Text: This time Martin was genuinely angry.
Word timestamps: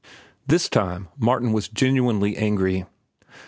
This 0.47 0.67
time 0.67 1.09
Martin 1.15 1.51
was 1.53 1.67
genuinely 1.69 2.35
angry. 2.35 2.87